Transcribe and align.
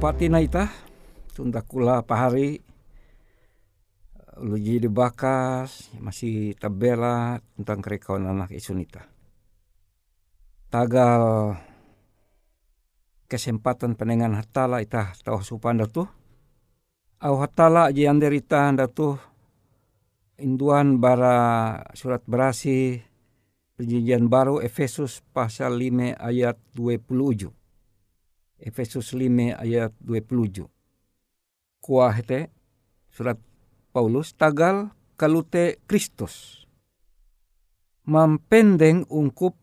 Supati 0.00 0.32
na 0.32 0.40
ita 0.40 0.64
tunda 1.36 1.60
kula 1.60 2.00
pahari 2.00 2.56
luji 4.40 4.80
di 4.80 4.88
bakas 4.88 5.92
masih 6.00 6.56
tabela 6.56 7.36
tentang 7.52 7.84
kerekawan 7.84 8.32
anak 8.32 8.48
isunita. 8.56 9.04
Tagal 10.72 11.52
kesempatan 13.28 13.92
penengan 13.92 14.40
hatala 14.40 14.80
ita 14.80 15.12
tahu 15.20 15.44
supanda 15.44 15.84
tuh. 15.84 16.08
Au 17.20 17.36
hatala 17.36 17.92
yang 17.92 18.16
derita 18.16 18.72
anda 18.72 18.88
tuh 18.88 19.20
induan 20.40 20.96
bara 20.96 21.76
surat 21.92 22.24
berasi 22.24 23.04
perjanjian 23.76 24.32
baru 24.32 24.64
Efesus 24.64 25.20
pasal 25.36 25.76
5 25.76 26.16
ayat 26.16 26.56
27. 26.72 27.59
Efesus 28.60 29.16
5 29.16 29.56
ayat 29.56 29.96
27. 30.04 30.68
Kuah 31.80 32.16
te 32.20 32.52
surat 33.08 33.40
Paulus 33.90 34.36
tagal 34.36 34.92
kalute 35.16 35.80
Kristus. 35.88 36.68
Mampendeng 38.04 39.08
ungkup 39.08 39.56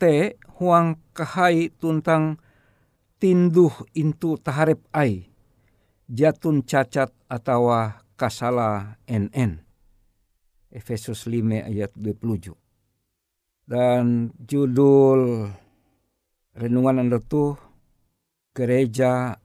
te 0.00 0.40
huang 0.56 0.96
kahai 1.12 1.68
tuntang 1.76 2.40
tinduh 3.20 3.72
intu 3.92 4.40
taharep 4.40 4.80
ai. 4.96 5.28
Jatun 6.08 6.64
cacat 6.64 7.12
atau 7.28 7.70
kasala 8.16 8.98
NN. 9.04 9.62
Efesus 10.72 11.28
5 11.28 11.68
ayat 11.68 11.92
27. 11.94 12.56
Dan 13.68 14.34
judul 14.42 15.46
renungan 16.58 17.06
anda 17.06 17.22
tuh 17.22 17.69
gereja 18.60 19.40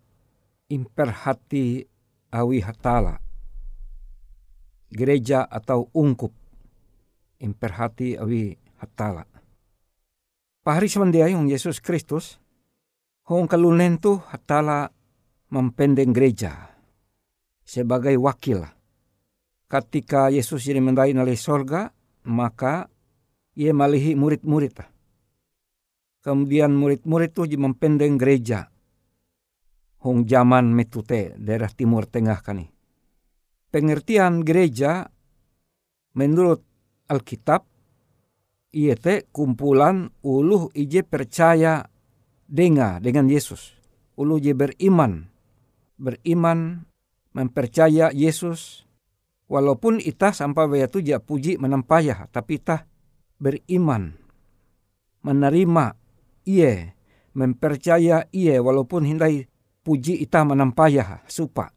imperhati 0.67 1.88
awi 2.35 2.59
hatala. 2.59 3.15
Gereja 4.91 5.47
atau 5.47 5.88
ungkup 5.95 6.35
imperhati 7.39 8.19
awi 8.19 8.59
hatala. 8.83 9.23
Pahari 10.67 10.91
semandia 10.91 11.31
yung 11.31 11.47
Yesus 11.47 11.79
Kristus, 11.79 12.44
hong 13.31 13.47
kalunen 13.47 14.03
tu 14.03 14.19
hatala 14.19 14.91
mempendeng 15.47 16.12
gereja 16.12 16.75
sebagai 17.63 18.19
wakil. 18.19 18.67
Ketika 19.71 20.27
Yesus 20.27 20.67
jadi 20.67 20.83
mendai 20.83 21.15
nalai 21.15 21.39
sorga, 21.39 21.95
maka 22.27 22.91
ia 23.56 23.71
malihi 23.71 24.19
murid-murid. 24.19 24.83
Kemudian 26.19 26.73
murid-murid 26.75 27.31
itu 27.31 27.56
mempendeng 27.56 28.19
gereja 28.19 28.75
hong 30.05 30.29
zaman 30.29 30.69
metute 30.69 31.33
daerah 31.41 31.73
timur 31.73 32.05
tengah 32.05 32.37
kani. 32.45 32.69
Pengertian 33.73 34.45
gereja 34.45 35.09
menurut 36.13 36.61
Alkitab 37.09 37.65
iete 38.69 39.25
kumpulan 39.33 40.13
uluh 40.21 40.69
ije 40.77 41.01
percaya 41.01 41.89
denga 42.45 43.01
dengan 43.01 43.25
Yesus. 43.25 43.73
Uluh 44.15 44.37
je 44.37 44.53
beriman. 44.53 45.25
Beriman 45.97 46.85
mempercaya 47.33 48.13
Yesus. 48.13 48.85
Walaupun 49.45 50.01
itah 50.01 50.33
sampai 50.33 50.69
waya 50.69 50.87
tu 50.87 51.01
puji 51.01 51.57
menampayah. 51.59 52.29
Tapi 52.31 52.61
itah 52.61 52.87
beriman. 53.41 54.15
Menerima 55.25 55.85
iye. 56.47 56.95
Mempercaya 57.35 58.31
iye 58.31 58.55
walaupun 58.63 59.03
hindai 59.03 59.51
puji 59.85 60.25
ita 60.25 60.41
menampayah 60.41 61.21
supa. 61.29 61.69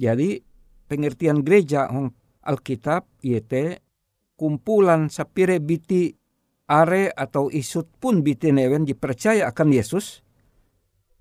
Jadi 0.00 0.40
pengertian 0.88 1.44
gereja 1.44 1.92
Alkitab 2.44 3.20
yete 3.20 3.84
kumpulan 4.40 5.12
sapire 5.12 5.60
biti 5.60 6.16
are 6.64 7.12
atau 7.12 7.52
isut 7.52 7.84
pun 8.00 8.24
biti 8.24 8.48
newen 8.48 8.88
dipercaya 8.88 9.52
akan 9.52 9.68
Yesus, 9.76 10.24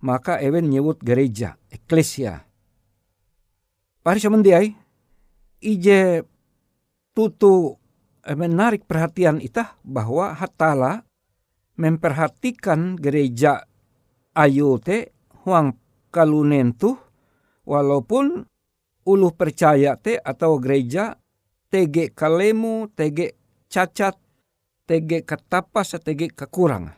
maka 0.04 0.40
ewen 0.40 0.72
nyebut 0.72 1.04
gereja, 1.04 1.60
eklesia. 1.68 2.48
Pari 4.04 4.20
semendiai, 4.20 4.68
ije 5.64 6.28
tutu 7.16 7.76
menarik 8.24 8.88
perhatian 8.88 9.40
itah 9.40 9.80
bahwa 9.84 10.36
hatala 10.36 11.04
memperhatikan 11.76 12.96
gereja 13.00 13.68
ayu 14.36 14.80
te 14.80 15.12
huang 15.44 15.76
kalunen 16.14 16.78
tu 16.78 16.94
walaupun 17.66 18.46
ulu 19.10 19.28
percaya 19.34 19.98
te 19.98 20.22
atau 20.22 20.62
gereja 20.62 21.18
tege 21.74 22.14
kalemu, 22.14 22.86
tege 22.94 23.34
cacat, 23.66 24.14
tege 24.86 25.26
katapas, 25.26 25.98
tege 26.06 26.30
kekurang. 26.30 26.94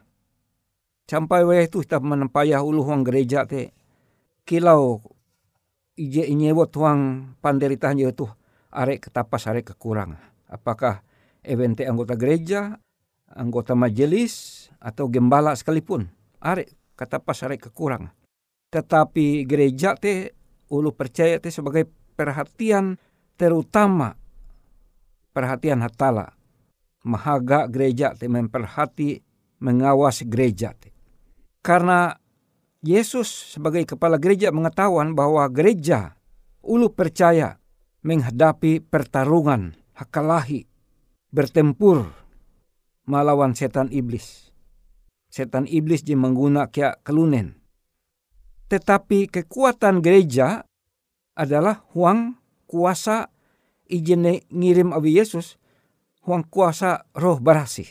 Sampai 1.07 1.47
weh 1.47 1.63
tu 1.71 1.79
kita 1.79 2.03
menempayah 2.03 2.59
ulu 2.59 2.83
huang 2.83 3.07
gereja 3.07 3.47
te 3.47 3.71
kilau 4.43 4.99
ije 5.95 6.27
inyewot 6.27 6.75
huang 6.75 7.31
panderitahan 7.39 8.03
tu 8.11 8.27
arek 8.75 9.07
ketapas 9.07 9.47
arek 9.47 9.71
kekurang. 9.71 10.19
Apakah 10.51 11.01
evente 11.39 11.87
anggota 11.87 12.19
gereja, 12.19 12.75
anggota 13.31 13.73
majelis, 13.73 14.67
atau 14.83 15.07
gembala 15.07 15.55
sekalipun. 15.55 16.11
Arek 16.43 16.73
ketapas 16.99 17.41
arek 17.47 17.71
kekurang. 17.71 18.11
Tetapi 18.71 19.45
gereja 19.45 19.95
te 19.95 20.35
ulu 20.71 20.91
percaya 20.95 21.37
te 21.37 21.53
sebagai 21.53 21.87
perhatian 22.15 22.97
terutama 23.35 24.15
perhatian 25.35 25.83
hatala. 25.83 26.33
Mahaga 27.05 27.69
gereja 27.69 28.17
te 28.17 28.25
memperhati 28.25 29.21
mengawas 29.61 30.25
gereja 30.25 30.73
te. 30.73 30.89
Karena 31.61 32.17
Yesus 32.85 33.57
sebagai 33.57 33.85
kepala 33.85 34.21
gereja 34.21 34.53
mengetahuan 34.53 35.17
bahwa 35.17 35.45
gereja 35.49 36.17
ulu 36.61 36.93
percaya 36.93 37.57
menghadapi 38.05 38.85
pertarungan 38.85 39.73
hakalahi 39.97 40.69
bertempur 41.33 42.13
melawan 43.09 43.57
setan 43.57 43.89
iblis. 43.89 44.53
Setan 45.33 45.65
iblis 45.65 46.05
dia 46.05 46.17
mengguna 46.17 46.69
kia 46.69 47.01
kelunen 47.01 47.64
tetapi 48.65 49.29
kekuatan 49.29 50.01
gereja 50.01 50.65
adalah 51.37 51.85
huang 51.93 52.39
kuasa 52.65 53.29
izin 53.85 54.25
ngirim 54.49 54.89
Abi 54.95 55.13
Yesus, 55.13 55.61
huang 56.25 56.47
kuasa 56.49 57.05
roh 57.13 57.37
barasih. 57.37 57.89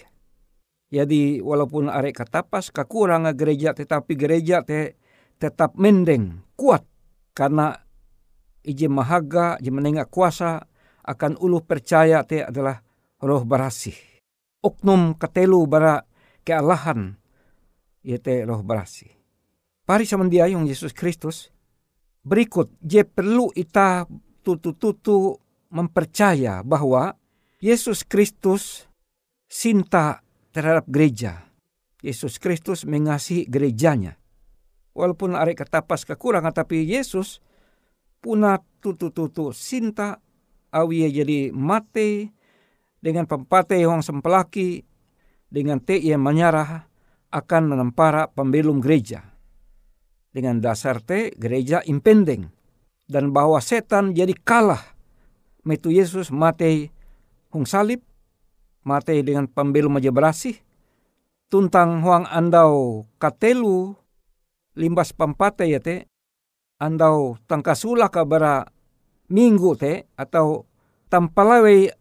Jadi 0.91 1.43
walaupun 1.43 1.91
arek 1.91 2.23
katapas 2.23 2.71
kekurang 2.71 3.27
gereja 3.35 3.75
tetapi 3.75 4.15
gereja 4.15 4.63
te 4.63 4.99
tetap 5.43 5.75
mendeng 5.75 6.47
kuat 6.55 6.87
karena 7.35 7.75
izin 8.63 8.95
mahaga 8.95 9.59
izin 9.59 9.75
menengah 9.75 10.07
kuasa 10.07 10.63
akan 11.03 11.35
ulu 11.39 11.67
percaya 11.67 12.23
te 12.23 12.47
adalah 12.47 12.79
roh 13.23 13.43
barasih. 13.43 13.97
Oknum 14.65 15.19
ketelu 15.19 15.61
bara 15.67 16.07
kealahan 16.47 17.19
yaitu 18.07 18.47
roh 18.47 18.63
barasih. 18.63 19.14
Pari 19.85 20.09
sama 20.09 20.25
dia 20.33 20.49
yang 20.49 20.65
Yesus 20.65 20.97
Kristus. 20.97 21.53
Berikut, 22.25 22.73
dia 22.81 23.05
perlu 23.05 23.53
kita 23.53 24.09
tutu-tutu 24.41 25.37
mempercaya 25.69 26.65
bahwa 26.65 27.13
Yesus 27.61 28.01
Kristus 28.01 28.89
cinta 29.45 30.25
terhadap 30.57 30.89
gereja. 30.89 31.45
Yesus 32.01 32.41
Kristus 32.41 32.89
mengasihi 32.89 33.45
gerejanya. 33.45 34.17
Walaupun 34.97 35.37
arek 35.37 35.69
ketapas 35.69 36.09
kekurangan, 36.09 36.57
tapi 36.57 36.89
Yesus 36.89 37.45
puna 38.25 38.65
tutu-tutu 38.81 39.53
cinta 39.53 40.17
awi 40.73 41.13
jadi 41.13 41.53
mati 41.53 42.33
dengan 43.05 43.29
pempate 43.29 43.77
yang 43.77 44.01
sempelaki 44.01 44.81
dengan 45.53 45.77
te 45.77 46.01
yang 46.01 46.25
menyarah 46.25 46.89
akan 47.29 47.63
menempara 47.69 48.33
pembelum 48.33 48.81
gereja 48.81 49.34
dengan 50.35 50.59
dasar 50.59 50.99
te 50.99 51.31
gereja 51.39 51.79
impendeng 51.87 52.51
dan 53.07 53.31
bahwa 53.31 53.63
setan 53.63 54.13
jadi 54.13 54.35
kalah. 54.43 54.83
Metu 55.65 55.89
Yesus 55.89 56.29
mati 56.29 56.93
hung 57.49 57.65
salib 57.65 58.05
mati 58.85 59.25
dengan 59.25 59.49
pembelu 59.49 59.89
maja 59.89 60.13
berasih 60.13 60.61
tuntang 61.49 62.05
huang 62.05 62.29
andau 62.29 63.07
katelu 63.17 63.97
limbas 64.77 65.17
pampate 65.17 65.65
ya 65.71 65.81
te 65.81 66.05
andau 66.77 67.41
tangkasula 67.49 68.13
kabara 68.13 68.69
minggu 69.33 69.73
te 69.79 70.05
atau 70.19 70.69
tampalawe 71.09 71.95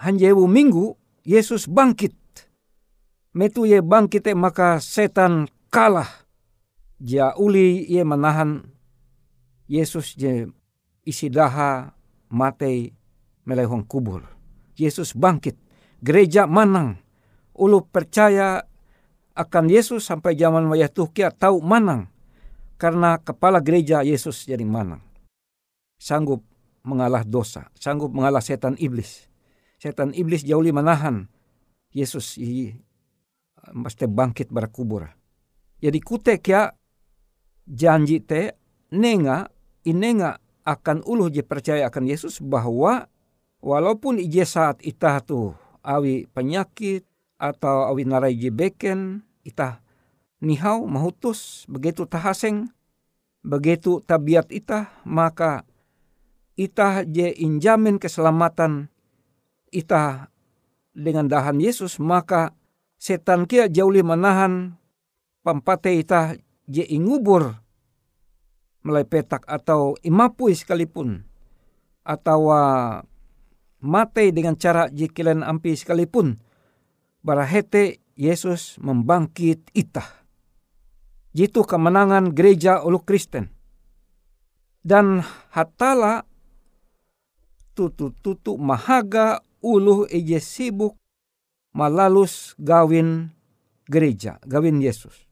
hanjewu 0.00 0.48
minggu 0.48 0.96
Yesus 1.22 1.68
bangkit. 1.68 2.16
Metu 3.36 3.68
ye 3.68 3.78
bangkit 3.84 4.26
te 4.26 4.32
maka 4.34 4.82
setan 4.82 5.46
kalah 5.70 6.19
Jia 7.00 7.32
uli 7.40 7.88
ia 7.88 8.04
menahan 8.04 8.60
Yesus 9.64 10.12
je 10.20 10.52
isi 11.08 11.32
daha 11.32 11.96
mate 12.28 12.92
melehong 13.48 13.88
kubur. 13.88 14.28
Yesus 14.76 15.16
bangkit. 15.16 15.56
Gereja 16.04 16.44
manang. 16.44 17.00
Ulu 17.56 17.88
percaya 17.88 18.64
akan 19.32 19.72
Yesus 19.72 20.04
sampai 20.04 20.36
zaman 20.36 20.68
wayah 20.68 20.92
tuhkia 20.92 21.32
tahu 21.32 21.64
manang. 21.64 22.12
Karena 22.76 23.20
kepala 23.20 23.60
gereja 23.60 24.04
Yesus 24.04 24.44
jadi 24.44 24.64
manang. 24.64 25.00
Sanggup 26.00 26.44
mengalah 26.84 27.24
dosa. 27.24 27.68
Sanggup 27.76 28.12
mengalah 28.12 28.40
setan 28.40 28.76
iblis. 28.80 29.28
Setan 29.80 30.12
iblis 30.12 30.44
jauh 30.44 30.64
menahan. 30.64 31.28
Yesus 31.92 32.36
i 32.36 32.76
mesti 33.72 34.08
bangkit 34.08 34.52
kubur. 34.72 35.08
Jadi 35.80 35.98
kutek 36.00 36.40
ya 36.44 36.72
janji 37.68 38.22
te 38.22 38.54
nenga 38.92 39.48
inenga 39.84 40.40
akan 40.64 41.02
uluh 41.08 41.32
je 41.32 41.40
percaya 41.40 41.88
akan 41.88 42.04
Yesus 42.08 42.38
bahwa 42.38 43.08
walaupun 43.64 44.20
ije 44.20 44.44
saat 44.44 44.80
itah 44.84 45.20
tu 45.24 45.52
awi 45.80 46.28
penyakit 46.30 47.04
atau 47.40 47.88
awi 47.88 48.04
narai 48.04 48.36
je 48.36 48.52
beken 48.52 49.24
itah 49.44 49.80
nihau 50.44 50.84
mahutus 50.84 51.64
begitu 51.68 52.04
tahaseng 52.04 52.68
begitu 53.40 54.04
tabiat 54.04 54.52
itah 54.52 54.92
maka 55.08 55.64
itah 56.60 57.04
je 57.08 57.32
injamin 57.40 57.96
keselamatan 57.96 58.92
itah 59.72 60.28
dengan 60.92 61.24
dahan 61.24 61.56
Yesus 61.56 61.96
maka 61.96 62.52
setan 63.00 63.48
kia 63.48 63.70
jauh 63.72 63.92
menahan 63.92 64.76
pampate 65.40 65.96
itah 65.96 66.36
je 66.70 66.86
ingubur 66.86 67.58
mulai 68.86 69.02
petak 69.02 69.42
atau 69.50 69.98
imapui 70.06 70.54
sekalipun 70.54 71.26
atau 72.06 72.54
mate 73.82 74.30
dengan 74.30 74.54
cara 74.54 74.86
jikilan 74.88 75.42
ampi 75.42 75.74
sekalipun 75.74 76.38
barahete 77.26 78.00
Yesus 78.20 78.76
membangkit 78.78 79.72
itah. 79.72 80.06
Jitu 81.32 81.64
kemenangan 81.64 82.36
gereja 82.36 82.82
ulu 82.84 83.00
Kristen. 83.00 83.48
Dan 84.80 85.24
hatala 85.52 86.24
tutu-tutu 87.72 88.60
mahaga 88.60 89.40
ulu 89.64 90.08
eje 90.08 90.40
sibuk 90.40 90.96
malalus 91.72 92.56
gawin 92.58 93.32
gereja, 93.88 94.40
gawin 94.44 94.80
Yesus. 94.82 95.29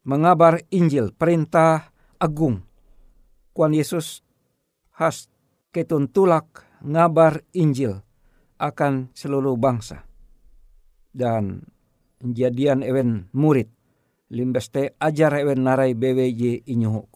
Mengabar 0.00 0.64
Injil, 0.72 1.12
perintah 1.12 1.92
agung 2.16 2.64
Kuan 3.50 3.74
Yesus 3.74 4.22
has 4.94 5.26
ketuntulak 5.74 6.64
ngabar 6.80 7.42
Injil 7.50 8.00
akan 8.56 9.10
seluruh 9.12 9.58
bangsa. 9.58 10.06
Dan 11.10 11.66
jadian 12.22 12.86
ewen 12.86 13.26
murid 13.34 13.66
limbeste 14.30 14.94
ajar 15.02 15.34
ewen 15.42 15.66
narai 15.66 15.98
BWJ 15.98 16.62
inyuhuk. 16.70 17.09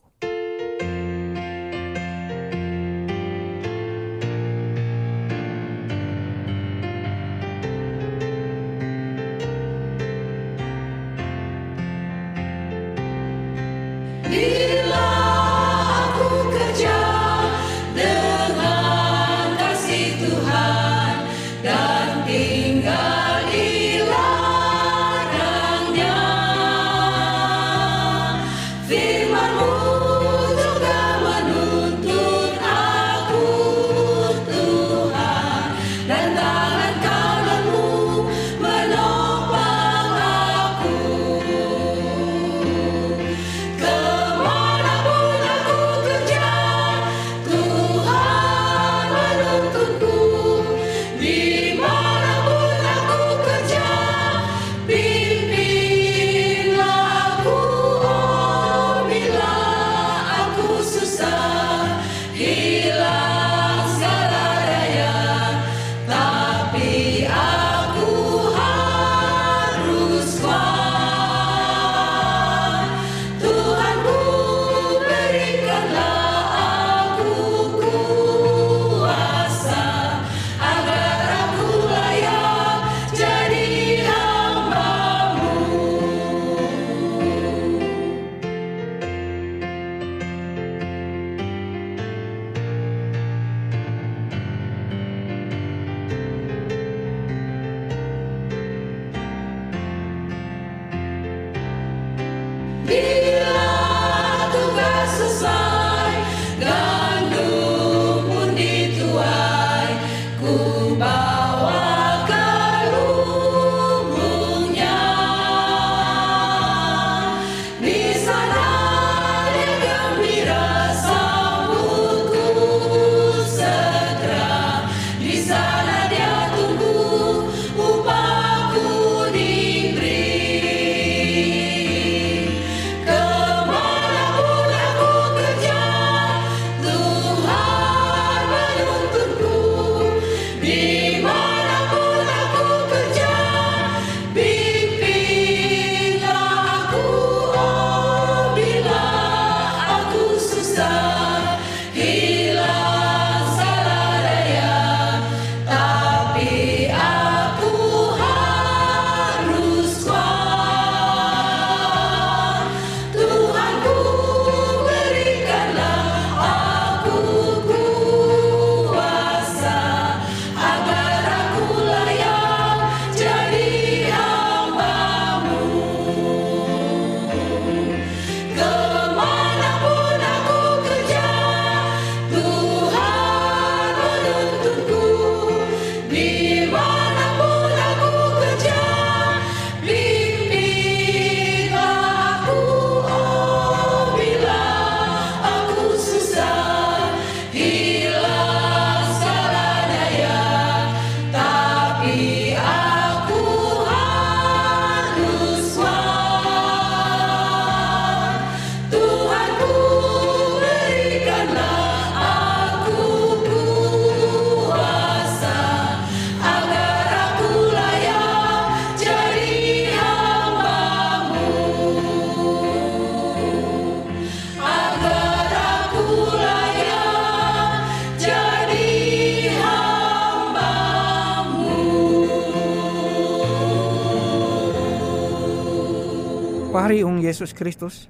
Yesus 237.44 237.60
Kristus 237.60 238.08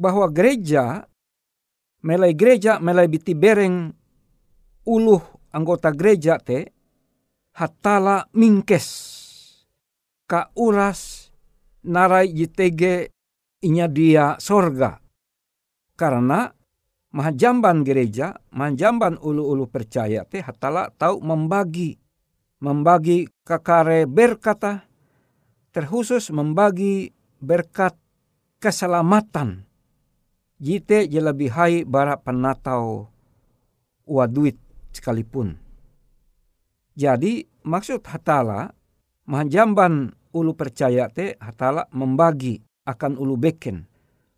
bahwa 0.00 0.24
gereja 0.32 1.04
melai 2.00 2.32
gereja 2.32 2.80
melai 2.80 3.04
biti 3.04 3.36
bereng 3.36 3.92
uluh 4.88 5.20
anggota 5.52 5.92
gereja 5.92 6.40
te 6.40 6.72
hatala 7.52 8.24
mingkes 8.32 8.88
ka 10.24 10.48
uras 10.56 11.28
narai 11.84 12.32
jitege 12.32 13.12
inya 13.60 13.92
dia 13.92 14.40
sorga. 14.40 14.96
Karena 15.92 16.48
mahajamban 17.12 17.84
gereja 17.84 18.40
mahajamban 18.56 19.20
ulu-ulu 19.20 19.68
percaya 19.68 20.24
te 20.24 20.40
hatala 20.40 20.88
tahu 20.96 21.20
membagi 21.20 22.00
membagi 22.64 23.28
kakare 23.44 24.08
berkata 24.08 24.80
terkhusus 25.76 26.32
membagi 26.32 27.12
berkat 27.36 27.92
keselamatan. 28.64 29.68
Jite 30.56 31.04
je 31.04 31.20
lebih 31.20 31.52
hai 31.52 31.84
bara 31.84 32.16
penatau 32.16 33.12
waduit 34.08 34.56
sekalipun. 34.96 35.60
Jadi 36.96 37.44
maksud 37.68 38.00
hatala 38.08 38.72
mahjamban 39.28 40.16
ulu 40.32 40.56
percaya 40.56 41.12
te 41.12 41.36
hatala 41.36 41.84
membagi 41.92 42.64
akan 42.88 43.20
ulu 43.20 43.36
beken. 43.36 43.84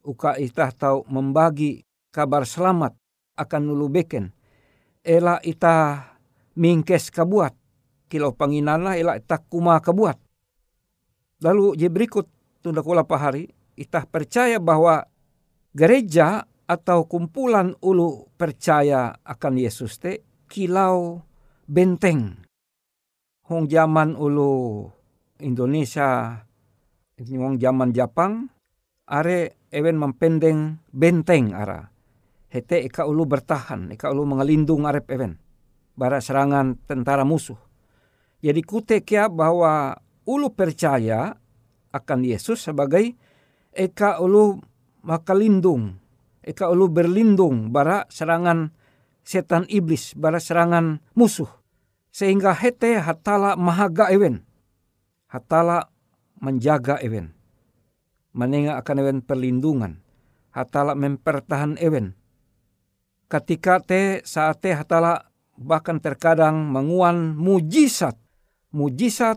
Uka 0.03 0.35
itah 0.35 0.75
tahu 0.75 1.07
membagi 1.07 1.87
kabar 2.11 2.43
selamat 2.43 2.99
akan 3.39 3.63
ulu 3.71 3.87
beken. 3.87 4.35
Ela 5.07 5.39
itah 5.47 6.19
mingkes 6.59 7.15
kabuat. 7.15 7.55
Kilau 8.11 8.35
panginana 8.35 8.99
ela 8.99 9.19
itah 9.19 9.43
kuma 9.43 9.83
kabuat 9.83 10.27
Lalu 11.45 11.77
je 11.77 11.89
berikut 11.93 12.25
tunda 12.65 12.81
kula 12.81 13.05
pahari, 13.05 13.53
itah 13.77 14.09
percaya 14.09 14.57
bahwa 14.57 15.05
gereja 15.77 16.49
atau 16.67 17.07
kumpulan 17.07 17.79
ulu 17.79 18.27
percaya 18.35 19.15
akan 19.23 19.55
Yesus 19.61 20.03
te 20.03 20.25
kilau 20.51 21.23
benteng. 21.69 22.43
Hong 23.47 23.71
zaman 23.71 24.19
ulu 24.19 24.83
Indonesia, 25.39 26.43
hong 27.21 27.63
zaman 27.63 27.95
Jepang, 27.95 28.51
are 29.07 29.55
ewen 29.71 30.01
mempendeng 30.01 30.83
benteng 30.91 31.55
ara. 31.55 31.87
Hete 32.51 32.83
eka 32.83 33.07
ulu 33.07 33.29
bertahan, 33.29 33.95
eka 33.95 34.11
ulu 34.11 34.27
mengelindung 34.27 34.89
arep 34.89 35.07
ewen. 35.15 35.39
Bara 35.95 36.19
serangan 36.19 36.75
tentara 36.89 37.23
musuh. 37.23 37.59
Jadi 38.43 38.61
kute 38.67 39.07
kia 39.07 39.31
bahwa 39.31 39.95
ulu 40.27 40.51
percaya 40.51 41.39
akan 41.95 42.21
Yesus 42.27 42.67
sebagai 42.67 43.15
eka 43.77 44.19
ulu 44.19 44.59
makalindung, 45.05 46.01
eka 46.41 46.73
ulu 46.73 46.89
berlindung 46.89 47.69
bara 47.71 48.09
serangan 48.09 48.73
setan 49.23 49.69
iblis, 49.69 50.17
bara 50.17 50.41
serangan 50.41 51.05
musuh. 51.13 51.51
Sehingga 52.17 52.57
hete 52.57 52.97
hatala 52.97 53.61
mahaga 53.61 54.09
ewen. 54.09 54.41
Hatala 55.29 55.93
menjaga 56.41 56.97
ewen. 57.05 57.37
Menengah 58.33 58.81
akan 58.81 58.97
ewen 59.05 59.19
perlindungan. 59.21 60.01
Hatala 60.49 60.97
mempertahan 60.97 61.77
ewen. 61.77 62.17
Ketika 63.29 63.85
te 63.85 64.25
saat 64.25 64.65
te 64.65 64.73
hatala 64.73 65.29
bahkan 65.61 66.01
terkadang 66.01 66.73
menguan 66.73 67.37
mujizat. 67.37 68.17
Mujizat 68.73 69.37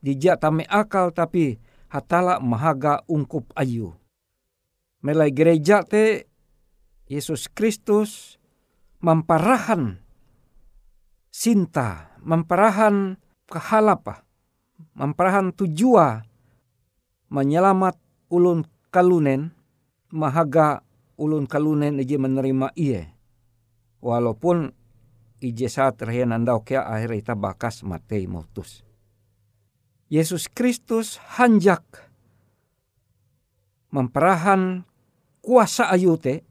dijak 0.00 0.40
tame 0.40 0.64
akal 0.72 1.12
tapi 1.12 1.60
hatala 1.88 2.38
mahaga 2.40 3.02
ungkup 3.06 3.50
ayu. 3.54 3.94
Melai 5.02 5.30
gereja 5.30 5.86
te 5.86 6.26
Yesus 7.06 7.46
Kristus 7.46 8.40
memparahan 8.98 10.02
sinta, 11.30 12.16
memparahan 12.24 13.20
kehalapa, 13.46 14.26
memparahan 14.96 15.54
tujua 15.54 16.26
menyelamat 17.30 17.98
ulun 18.32 18.64
kalunen, 18.90 19.52
mahaga 20.10 20.82
ulun 21.20 21.44
kalunen 21.44 22.00
ije 22.00 22.16
menerima 22.18 22.72
iye. 22.78 23.12
Walaupun 24.00 24.70
ije 25.42 25.68
saat 25.68 25.98
terhian 26.00 26.32
andau 26.32 26.62
kia 26.62 26.86
akhir 26.86 27.10
ita 27.18 27.34
bakas 27.34 27.82
matei 27.82 28.30
mutus. 28.30 28.85
Yesus 30.06 30.46
Kristus 30.46 31.18
hanjak 31.34 31.82
memperahan 33.90 34.86
kuasa 35.42 35.90
ayu 35.90 36.14
te 36.14 36.46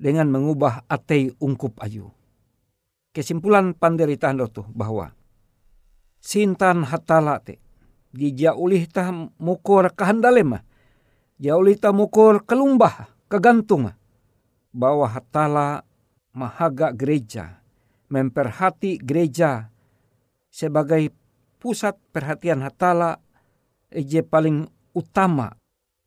dengan 0.00 0.32
mengubah 0.32 0.88
atei 0.88 1.36
ungkup 1.36 1.76
ayu. 1.84 2.08
Kesimpulan 3.12 3.76
panderitaan 3.76 4.40
itu 4.40 4.64
bahwa 4.72 5.12
sintan 6.16 6.88
hatala 6.88 7.44
te 7.44 7.60
di 8.08 8.32
ulih 8.32 8.88
ta 8.88 9.12
mukor 9.36 9.92
kahandalema 9.92 10.64
ulih 11.36 11.76
ta 11.76 11.92
mukor 11.92 12.48
kelumbah 12.48 13.12
kegantung 13.28 13.92
bahwa 14.72 15.06
hatala 15.12 15.84
mahaga 16.32 16.88
gereja 16.96 17.60
memperhati 18.08 18.96
gereja 18.96 19.68
sebagai 20.48 21.19
pusat 21.60 22.00
perhatian 22.16 22.64
hatala 22.64 23.20
eje 23.92 24.24
paling 24.24 24.64
utama 24.96 25.52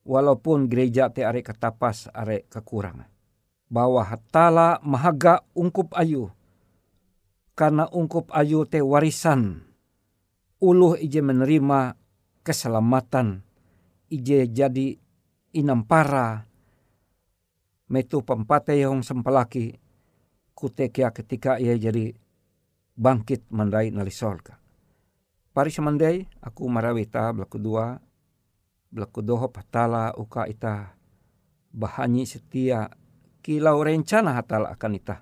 walaupun 0.01 0.65
gereja 0.65 1.13
te 1.13 1.21
are 1.21 1.45
ketapas 1.45 2.09
are 2.09 2.49
kekurangan. 2.49 3.07
Bahwa 3.69 4.01
hatala 4.01 4.81
mahaga 4.81 5.45
ungkup 5.53 5.93
ayu. 5.93 6.33
Karena 7.53 7.85
ungkup 7.93 8.33
ayu 8.33 8.65
te 8.65 8.81
warisan. 8.81 9.61
Uluh 10.57 10.97
ije 10.97 11.21
menerima 11.21 11.93
keselamatan. 12.41 13.45
Ije 14.09 14.49
jadi 14.49 14.97
inampara. 15.53 16.49
Metu 17.93 18.25
pempate 18.25 18.73
yang 18.77 19.05
sempelaki. 19.05 19.77
Kutekia 20.53 21.09
ketika 21.09 21.57
ia 21.57 21.77
jadi 21.77 22.13
bangkit 22.93 23.49
mendai 23.49 23.89
nali 23.89 24.13
sorga 24.13 24.62
Pari 25.53 25.69
samandai 25.69 26.25
aku 26.41 26.65
marawita 26.65 27.29
belaku 27.29 27.61
dua 27.61 28.01
belaku 28.89 29.21
doho 29.21 29.53
patala 29.53 30.09
uka 30.17 30.49
ita 30.49 30.97
bahanyi 31.69 32.25
setia 32.25 32.89
kilau 33.45 33.85
rencana 33.85 34.33
hatala 34.33 34.73
akan 34.73 34.97
ita 34.97 35.21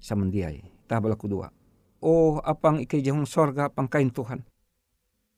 samandiai 0.00 0.64
ita 0.64 0.96
belaku 0.96 1.28
dua. 1.28 1.52
Oh 2.00 2.40
apang 2.40 2.80
ike 2.80 3.04
jahung 3.04 3.28
sorga 3.28 3.68
pangkain 3.68 4.08
Tuhan. 4.08 4.48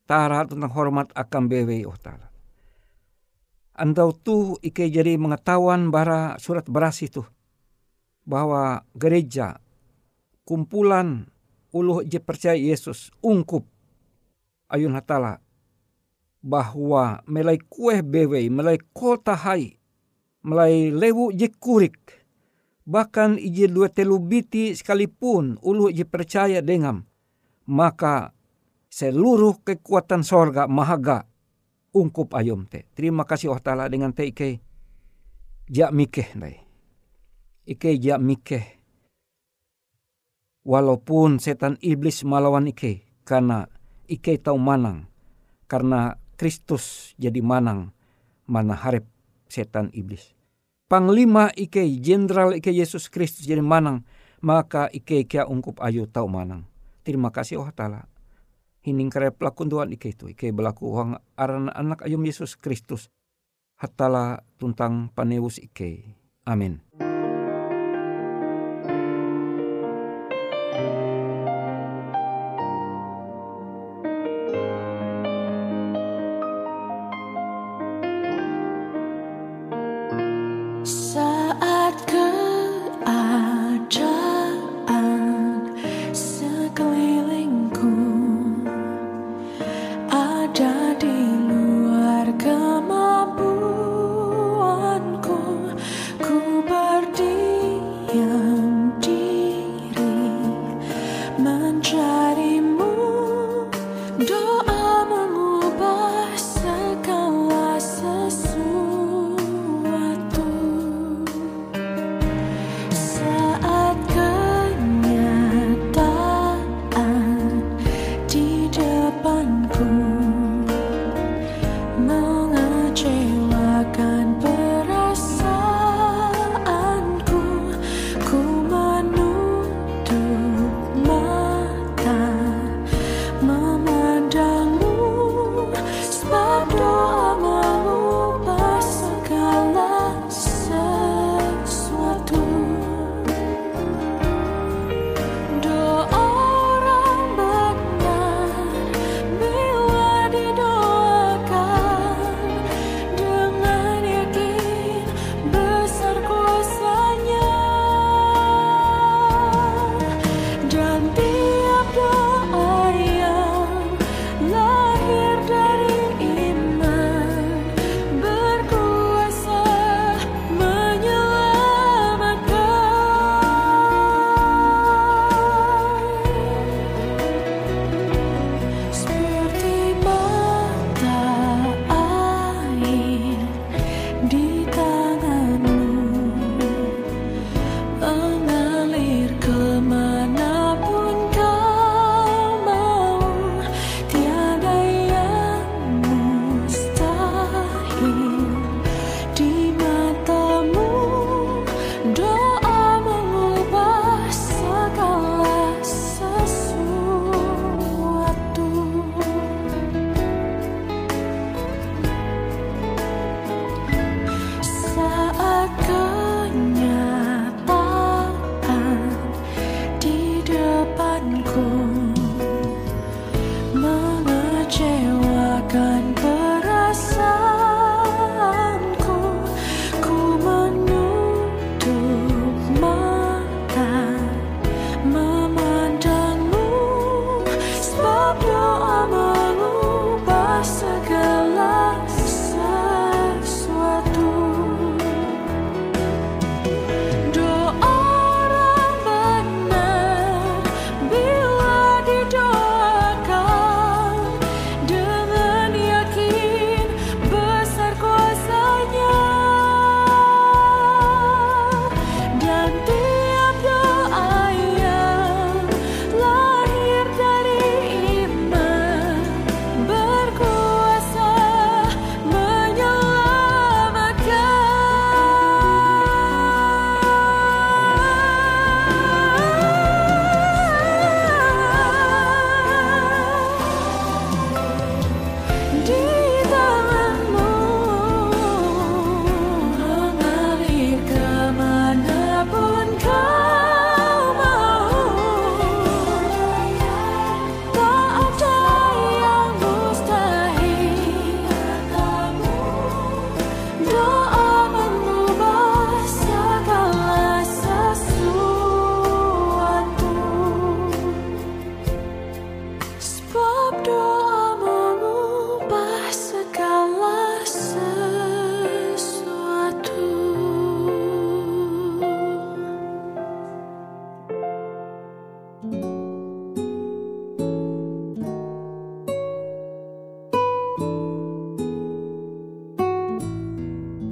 Tara 0.06 0.46
tentang 0.46 0.70
hormat 0.70 1.10
akan 1.10 1.50
bewe 1.50 1.82
oh 1.90 1.98
tala. 1.98 2.30
Andau 3.74 4.14
tu 4.14 4.54
ike 4.62 4.86
jadi 4.86 5.18
mengetahuan 5.18 5.90
bara 5.90 6.38
surat 6.38 6.62
berasi 6.70 7.10
itu 7.10 7.26
bahwa 8.22 8.86
gereja 8.94 9.58
kumpulan 10.46 11.26
uluh 11.74 12.06
je 12.06 12.22
percaya 12.22 12.54
Yesus 12.54 13.10
ungkup 13.18 13.66
ayun 14.70 14.94
hatala 14.94 15.40
bahwa 16.46 17.26
melai 17.26 17.58
kue 17.58 18.02
bewe, 18.06 18.46
melai 18.50 18.78
kota 18.94 19.34
hai, 19.34 19.74
melai 20.46 20.94
lewu 20.94 21.34
je 21.34 21.50
kurik, 21.50 22.26
bahkan 22.86 23.34
ije 23.34 23.66
dua 23.66 23.90
telu 23.90 24.22
biti 24.22 24.78
sekalipun 24.78 25.58
ulu 25.58 25.90
je 25.90 26.06
percaya 26.06 26.62
dengan, 26.62 27.02
maka 27.66 28.30
seluruh 28.86 29.58
kekuatan 29.66 30.22
sorga 30.22 30.70
mahaga 30.70 31.26
ungkup 31.90 32.36
ayom 32.38 32.68
te. 32.70 32.86
Terima 32.94 33.26
kasih 33.26 33.50
Allah 33.50 33.64
Ta'ala 33.64 33.84
dengan 33.90 34.14
te 34.14 34.28
ike 34.28 34.62
jak 35.66 35.90
mikeh 35.90 36.30
dai. 36.38 36.56
Ike 37.66 37.98
jak 37.98 38.22
mikeh. 38.22 38.66
Walaupun 40.66 41.38
setan 41.42 41.78
iblis 41.82 42.22
melawan 42.22 42.70
ike 42.70 43.02
karena 43.26 43.66
ike 44.06 44.38
tau 44.40 44.56
manang 44.56 45.10
karena 45.66 46.18
Kristus 46.38 47.14
jadi 47.18 47.42
manang 47.42 47.90
mana 48.46 48.74
harap 48.78 49.04
setan 49.50 49.90
iblis. 49.90 50.34
Panglima 50.86 51.50
ike 51.58 51.82
jenderal 51.98 52.54
ike 52.54 52.70
Yesus 52.70 53.10
Kristus 53.10 53.42
jadi 53.46 53.62
manang 53.64 54.06
maka 54.44 54.86
ike 54.92 55.26
kia 55.26 55.48
ungkup 55.48 55.82
ayu 55.82 56.06
tau 56.06 56.30
manang. 56.30 56.62
Terima 57.02 57.34
kasih 57.34 57.62
oh 57.62 57.70
ta'ala. 57.70 58.06
Hining 58.86 59.10
kare 59.10 59.34
pelakun 59.34 59.66
Tuhan 59.66 59.90
ike 59.94 60.14
itu. 60.14 60.30
Ike 60.30 60.54
berlaku 60.54 60.94
uang 60.94 61.18
aran 61.34 61.70
anak 61.74 62.06
ayum 62.06 62.22
Yesus 62.22 62.54
Kristus. 62.54 63.10
Hatala 63.76 64.46
tuntang 64.62 65.10
panewus 65.10 65.58
ike. 65.58 66.14
Amin. 66.46 66.78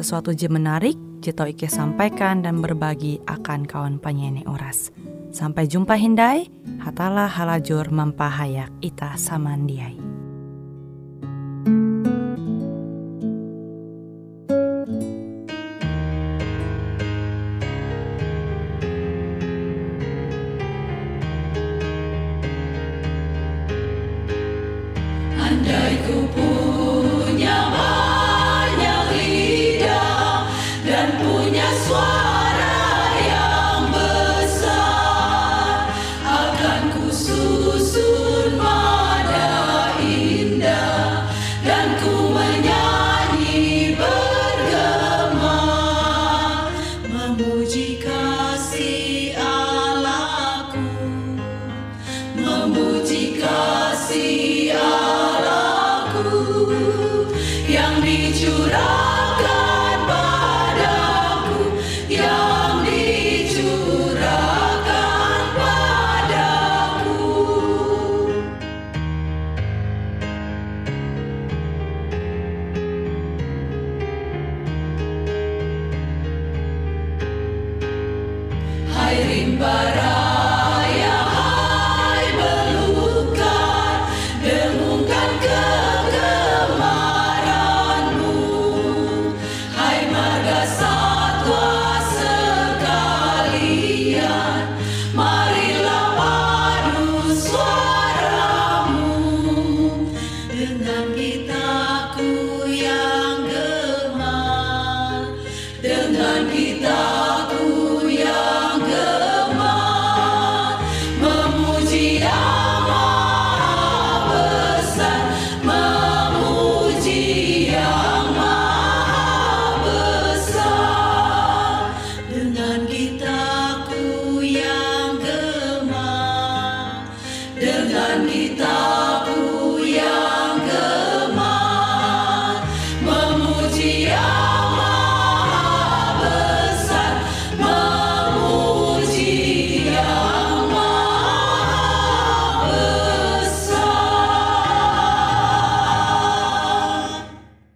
sesuatu 0.00 0.32
je 0.32 0.48
menarik, 0.48 0.96
Jito 1.20 1.44
Ike 1.44 1.68
sampaikan 1.68 2.40
dan 2.40 2.64
berbagi 2.64 3.20
akan 3.28 3.68
kawan 3.68 4.00
penyanyi 4.00 4.48
oras. 4.48 4.88
Sampai 5.28 5.68
jumpa 5.68 5.92
Hindai, 6.00 6.48
hatalah 6.80 7.28
halajur 7.28 7.92
mempahayak 7.92 8.72
ita 8.80 9.20
samandiai. 9.20 10.09